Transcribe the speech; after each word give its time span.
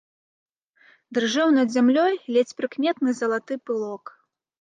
Дрыжэў 1.17 1.49
над 1.57 1.67
зямлёй 1.75 2.13
ледзь 2.37 2.55
прыкметны 2.61 3.09
залаты 3.21 3.59
пылок. 3.67 4.03